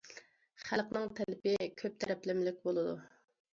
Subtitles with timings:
[0.69, 2.99] خەلقنىڭ تەلىپى كۆپ تەرەپلىمىلىك بولىدۇ.